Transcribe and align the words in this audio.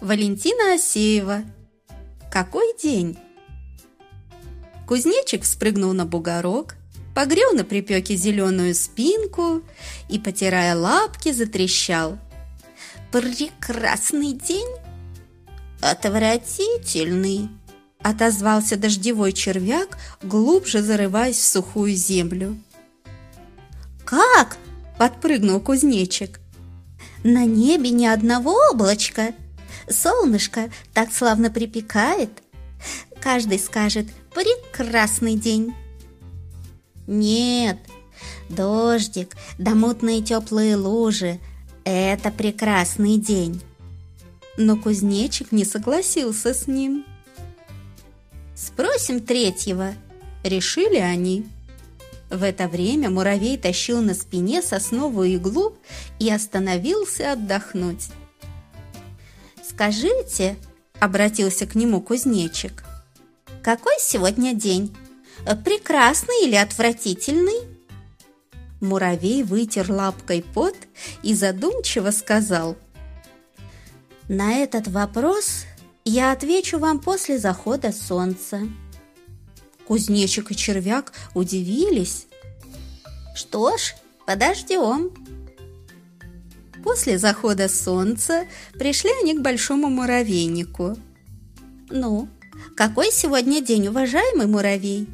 Валентина 0.00 0.74
Асеева. 0.74 1.42
Какой 2.30 2.76
день? 2.76 3.16
Кузнечик 4.86 5.44
спрыгнул 5.46 5.94
на 5.94 6.04
бугорок, 6.04 6.76
погрел 7.14 7.54
на 7.54 7.64
припеке 7.64 8.14
зеленую 8.14 8.74
спинку 8.74 9.62
и, 10.10 10.18
потирая 10.18 10.76
лапки, 10.76 11.32
затрещал. 11.32 12.18
«Прекрасный 13.10 14.32
день!» 14.32 14.68
«Отвратительный!»– 15.80 17.48
отозвался 18.02 18.76
дождевой 18.76 19.32
червяк, 19.32 19.96
глубже 20.22 20.82
зарываясь 20.82 21.38
в 21.38 21.44
сухую 21.44 21.94
землю. 21.94 22.58
«Как?»– 24.04 24.58
подпрыгнул 24.98 25.58
кузнечик. 25.58 26.38
«На 27.24 27.46
небе 27.46 27.90
ни 27.90 28.04
одного 28.04 28.54
облачка. 28.70 29.32
Солнышко 29.88 30.70
так 30.92 31.12
славно 31.12 31.50
припекает. 31.50 32.30
Каждый 33.20 33.58
скажет 33.58 34.06
«прекрасный 34.34 35.36
день». 35.36 35.74
Нет, 37.06 37.78
дождик, 38.48 39.36
да 39.58 39.74
мутные 39.74 40.22
теплые 40.22 40.76
лужи– 40.76 41.38
это 41.84 42.30
прекрасный 42.30 43.16
день. 43.16 43.62
Но 44.56 44.76
кузнечик 44.76 45.52
не 45.52 45.64
согласился 45.64 46.52
с 46.52 46.66
ним. 46.66 47.04
«Спросим 48.56 49.20
третьего»,– 49.20 49.94
решили 50.42 50.96
они. 50.96 51.46
В 52.30 52.42
это 52.42 52.66
время 52.66 53.10
муравей 53.10 53.56
тащил 53.56 54.02
на 54.02 54.14
спине 54.14 54.62
сосновую 54.62 55.34
иглу 55.34 55.76
и 56.18 56.30
остановился 56.30 57.32
отдохнуть. 57.32 58.08
«Скажите»,– 59.68 60.56
обратился 61.00 61.66
к 61.66 61.74
нему 61.74 62.00
кузнечик,– 62.00 62.84
«какой 63.62 63.94
сегодня 63.98 64.54
день? 64.54 64.96
Прекрасный 65.64 66.44
или 66.44 66.54
отвратительный?» 66.54 67.76
Муравей 68.80 69.42
вытер 69.42 69.90
лапкой 69.90 70.44
пот 70.54 70.76
и 71.22 71.34
задумчиво 71.34 72.10
сказал, 72.10 72.76
«На 74.28 74.54
этот 74.54 74.86
вопрос 74.88 75.64
я 76.04 76.32
отвечу 76.32 76.78
вам 76.78 77.00
после 77.00 77.38
захода 77.38 77.92
солнца». 77.92 78.60
Кузнечик 79.86 80.50
и 80.50 80.56
червяк 80.56 81.12
удивились. 81.34 82.26
Что 83.34 83.76
ж, 83.76 83.94
подождем. 84.26 85.12
После 86.86 87.18
захода 87.18 87.68
солнца 87.68 88.46
пришли 88.74 89.10
они 89.20 89.34
к 89.34 89.40
большому 89.40 89.88
муравейнику. 89.88 90.96
Ну, 91.90 92.28
какой 92.76 93.10
сегодня 93.10 93.60
день, 93.60 93.88
уважаемый 93.88 94.46
муравей? 94.46 95.08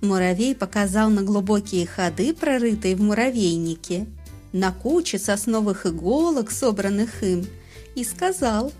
Муравей 0.00 0.54
показал 0.54 1.10
на 1.10 1.24
глубокие 1.24 1.86
ходы, 1.86 2.32
прорытые 2.32 2.96
в 2.96 3.02
муравейнике, 3.02 4.06
на 4.54 4.72
куче 4.72 5.18
сосновых 5.18 5.84
иголок, 5.84 6.50
собранных 6.50 7.22
им, 7.22 7.46
и 7.94 8.02
сказал 8.02 8.72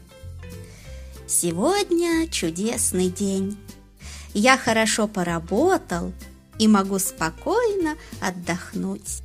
«Сегодня 1.26 2.26
чудесный 2.28 3.10
день 3.10 3.58
я 4.32 4.56
хорошо 4.56 5.08
поработал 5.08 6.14
и 6.58 6.68
могу 6.68 6.98
спокойно 6.98 7.96
отдохнуть. 8.22 9.22